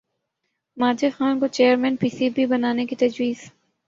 ماجد 0.79 1.11
خان 1.17 1.33
کو 1.39 1.47
chairman 1.55 1.95
P 2.01 2.09
C 2.15 2.25
B 2.35 2.43
بنانے 2.51 2.83
کی 2.89 2.95
تجویز 3.01 3.39